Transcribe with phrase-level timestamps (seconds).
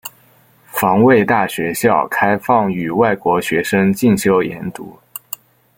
[0.65, 4.97] 防卫大学校开放予外国学生进修研读。